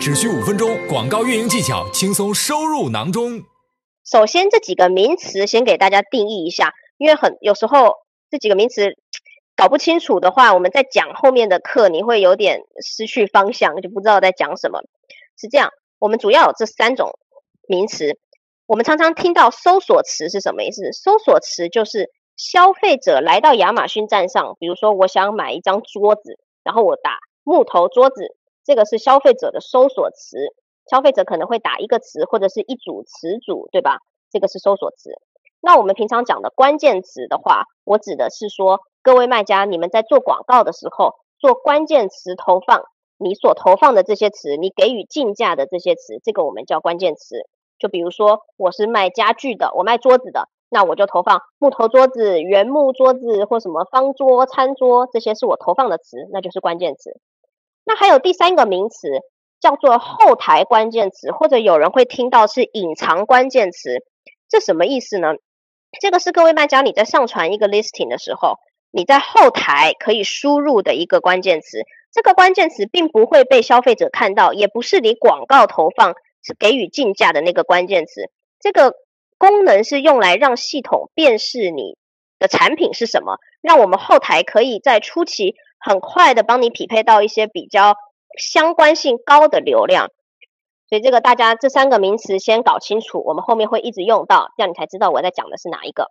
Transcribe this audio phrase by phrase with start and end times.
[0.00, 3.42] 只需五分钟，广告运营技巧轻松收入囊中。
[4.02, 7.96] 首先，这几个名词先给大家定义一下，因为很有时候
[8.30, 8.96] 这几个名词
[9.54, 14.80] 搞不清楚的话，我们在讲后面的课，你会有点失去方向，就不知道在讲什么。
[15.38, 17.18] 是这样，我们主要有这三种
[17.68, 18.18] 名词。
[18.64, 20.92] 我们常常听到搜索词是什么意思？
[20.92, 22.08] 搜索词就是
[22.38, 30.38] 消费者来到亚马逊站上，比如说我想买一张桌子，然后我打木头桌子，这个是消费者的搜索词。
[30.90, 33.98] 消费者可能会打一个词或者是一组词组，对吧？
[34.30, 35.10] 这个是搜索词。
[35.60, 42.82] 那我们平常讲的关键词的话，我指的是说，各位卖家，你们在做广告的时候，做关键词投放，
[43.18, 47.46] 你所投放的这些词，你给予竞价的这些词，这个我们叫关键词。
[47.78, 57.20] 就比如说，我是卖家具的，我卖桌子的，那我就投放木头桌子、原木桌子或什么方桌、餐桌，这些是我投放的词，那就是关键词。
[57.90, 59.08] 那还有第三个名词
[59.58, 64.04] 叫做后台关键词，或者有人会听到是隐藏关键词，
[64.48, 65.32] 这什么意思呢？
[66.00, 68.58] 这个是各位卖家你在上传一个 listing 的时候，
[68.92, 76.14] 你在后台可以输入的一个关键词，这个关键词并不会被消费者看到，也不是你广告投放。
[76.42, 78.94] 是给予竞价的那个关键词，这个
[79.36, 81.98] 功能是用来让系统辨识你
[82.38, 87.96] 的产品是什么，让我们后台可以在初期很快的帮你匹配到一些比较
[88.38, 90.10] 相关性高的流量。
[90.88, 96.10] 所以这个大家这三个名词先搞清楚，我们后面会一直用到，这样你才知道我在讲的是哪一个。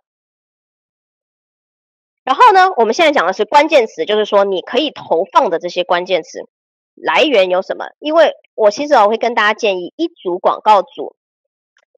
[2.24, 6.48] 然后呢，我们现在讲的是关键词，就是说你可以投放的这些关键词。
[6.94, 7.86] 来源有什么？
[7.98, 11.16] 因为我其实我会跟大家建议，一组广告组，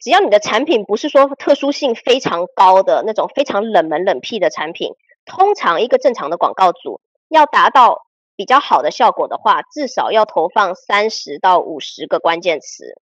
[0.01, 4.93] 只要你的产品不是说特殊性非常高的那种非常冷门冷僻的产品，
[5.25, 7.01] 通常一个正常的广告组
[7.33, 13.01] 要达到比较好的效果的话，至少要投放三十到五十个关键词。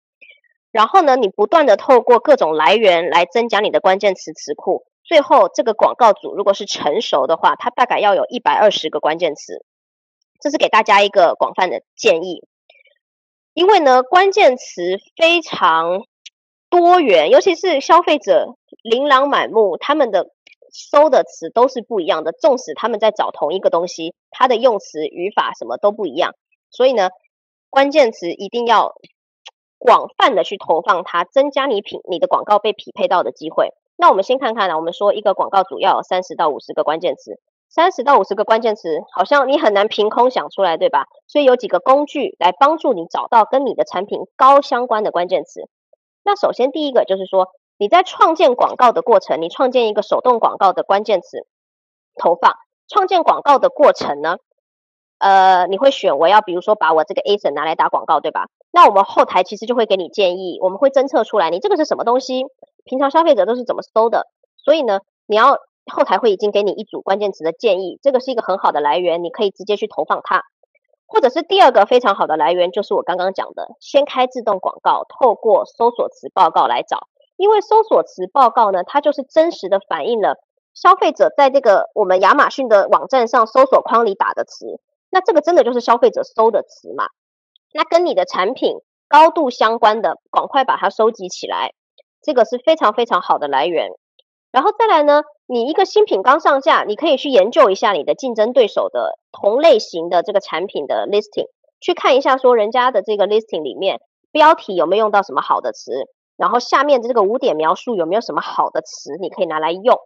[0.72, 9.66] 然后呢，你不断的透过各种来源来增加你的关键词词库，最后这个广告组如果是成熟的话，它大概要有一百二十个关键词。
[10.39, 12.47] 这是给大家一个广泛的建议，
[13.53, 16.03] 因为呢，关键词非常
[16.69, 20.29] 多元，尤其是消费者琳琅满目，他们的
[20.72, 22.31] 搜的词都是不一样的。
[22.31, 26.35] 纵使他们在找同一个东西，它的用词、语法什么都不一样，
[26.69, 27.09] 所以呢，
[27.69, 28.94] 关键词一定要
[29.78, 33.69] 广泛的去投放它，增加你品你的广告被匹配到的机会。
[33.96, 37.40] 那我们先看看呢，我们说一个广告主要有三十到五十个关键词。
[37.72, 41.06] 三十到五十个关键词，好像你很难凭空想出来，对吧？
[41.28, 45.69] 所以有几个工具来帮助你找到跟你的产品高相关的关键词。
[46.24, 51.47] 那首先第一个就是说，你在创建广告的过程，你创建一个手动广告的关键词
[52.16, 52.53] 投放。
[52.88, 54.38] 创建广告的过程呢，
[55.17, 58.50] 呃，你会选我要，比如说把我这个 A 省拿来打广告，对吧？
[58.69, 62.45] 那我们后台其实就会给你建议，我们会侦测出来你这个是什么东西，
[62.84, 64.28] 平常消费者都是怎么搜的。
[64.63, 65.57] 所以呢，你要。
[65.91, 70.44] 后台会已经给你一组关键词的建议，这个是一个很好的来源，你可以直接去投放它。
[71.07, 77.07] 或者是第二个非常好的来源，就是我刚刚讲的，先开自动广告，透过搜索词报告来找。
[77.39, 80.35] 因为搜索词报告呢，它就是真实的反映了
[80.73, 87.05] 消费者在这个我们亚马逊的网站上搜索框里打的词，那这个真的就是消费者搜的词嘛？
[87.73, 91.72] 那跟你的产品高度相关的，赶快把它收集起来，
[92.22, 93.91] 这个是非常非常好的来源。
[94.51, 95.23] 然后再来呢？
[95.45, 101.47] 你一个新品刚上架，你可以去研究一下你的竞争对手的同类型的这个产品的 listing，
[101.79, 110.00] 去看一下说人家的这个 listing 里面标题有没有用到什么好的词，然后下面的这个五点描述有没有什么好的词你可以拿来用。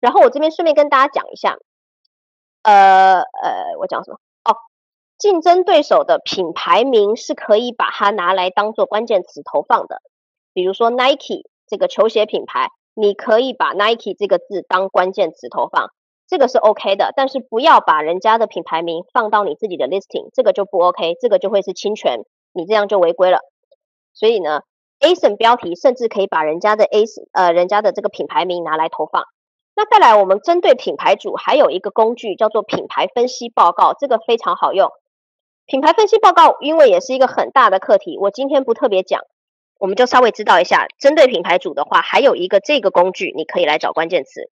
[0.00, 1.56] 然后我这边顺便跟大家讲一下，
[2.62, 4.18] 呃呃，我讲什么？
[4.42, 4.56] 哦，
[5.16, 10.02] 竞争对手的品牌名是可以把它拿来当做关键词投放的，
[10.52, 12.70] 比如说 Nike 这个球鞋品牌。
[13.00, 15.92] 你可以把 Nike 这个字当关键词投放，
[16.26, 23.38] 这个是 OK 的，但是不要把人家的品牌名放到你自己的 listing，这个就不 OK，这个就会是侵权，你这样就违规了。
[24.14, 24.62] 所以呢
[25.00, 29.24] ，ASIN 标题甚至可以把人家的 as 呃人家的这个品牌名拿来投放。
[29.74, 34.90] 那再来，我们针对品牌主还有一个工具叫做品牌分析报告，这个非常好用。
[35.66, 39.22] 品牌分析报告因为也是一个很大的课题，我今天不特别讲。
[39.78, 44.50] 我们就稍微知道一下，针对品牌主的话，还有一个这个工具，你可以来找关键词。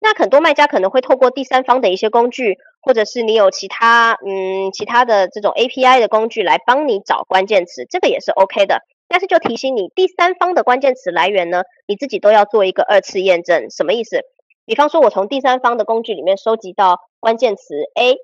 [0.00, 8.80] 那很多卖家可能会透过第三方的一些工具，或者是你有其他嗯其他的这种 API 的工具来帮你找关键词，这个也是 OK 的。
[9.14, 13.70] 但是就提醒你，第三方的关键词来源呢，你自己都要做一个二次验证。
[13.70, 14.22] 什么意思？
[14.64, 18.16] 比方说，我从第三方的工具里面收集到关键词 A，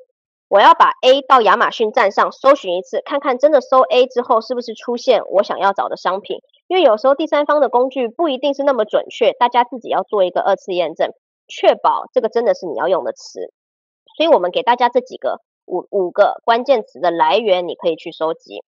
[0.49, 6.39] 我要把 A 到亚马逊站上搜寻一次，看看真的搜 A 之后是不是出现我想要找的商品。
[6.67, 11.13] 因为有时候第三方的工具不一定是那么准确，大家自己要做一个二次验证，
[11.47, 13.53] 确保这个真的是你要用的词。
[14.17, 18.65] 所以我们给大家这几个五五个关键词的来源，你可以去收集。